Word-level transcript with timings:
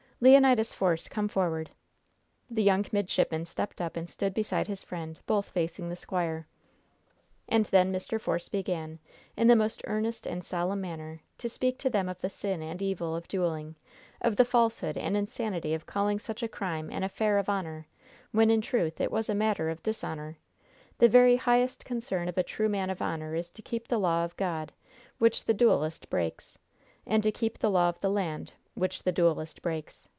"Leonidas 0.23 0.71
Force, 0.71 1.07
come 1.09 1.27
forward." 1.27 1.71
The 2.47 2.61
young 2.61 2.85
midshipman 2.91 3.45
stepped 3.45 3.81
up 3.81 3.97
and 3.97 4.07
stood 4.07 4.35
beside 4.35 4.67
his 4.67 4.83
friend, 4.83 5.19
both 5.25 5.49
facing 5.49 5.89
the 5.89 5.95
squire. 5.95 6.45
And 7.49 7.65
then 7.65 7.91
Mr. 7.91 8.21
Force 8.21 8.47
began, 8.47 8.99
in 9.35 9.47
the 9.47 9.55
most 9.55 9.81
earnest 9.85 10.27
and 10.27 10.43
solemn 10.45 10.79
manner, 10.79 11.21
to 11.39 11.49
speak 11.49 11.79
to 11.79 11.89
them 11.89 12.07
of 12.07 12.19
the 12.21 12.29
sin 12.29 12.61
and 12.61 12.83
evil 12.83 13.15
of 13.15 13.27
dueling; 13.27 13.75
of 14.21 14.35
the 14.35 14.45
falsehood 14.45 14.95
and 14.95 15.17
insanity 15.17 15.73
of 15.73 15.87
calling 15.87 16.19
such 16.19 16.43
a 16.43 16.47
crime 16.47 16.91
an 16.91 17.01
"affair 17.01 17.39
of 17.39 17.49
honor," 17.49 17.87
when, 18.31 18.51
in 18.51 18.61
truth, 18.61 19.01
it 19.01 19.11
was 19.11 19.27
a 19.27 19.33
matter 19.33 19.69
of 19.71 19.81
dishonor. 19.81 20.37
The 20.99 21.09
very 21.09 21.35
highest 21.37 21.83
concern 21.83 22.29
of 22.29 22.37
a 22.37 22.43
true 22.43 22.69
man 22.69 22.91
of 22.91 23.01
honor 23.01 23.33
is 23.33 23.49
to 23.49 23.63
keep 23.63 23.87
the 23.87 23.97
law 23.97 24.23
of 24.23 24.37
God, 24.37 24.71
which 25.17 25.45
the 25.45 25.53
duelist 25.55 26.11
breaks; 26.11 26.59
and 27.07 27.23
to 27.23 27.31
keep 27.31 27.57
the 27.57 27.71
law 27.71 27.89
of 27.89 28.01
the 28.01 28.11
land, 28.11 28.53
which 28.75 29.01
the 29.03 29.11
duelist 29.11 29.61
breaks. 29.63 30.07